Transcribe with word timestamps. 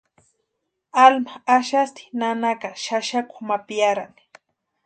Alma 1.03 1.33
axasti 1.57 2.03
nanakani 2.19 2.79
xaxakwa 2.85 3.39
ma 3.47 3.57
piarani. 3.67 4.23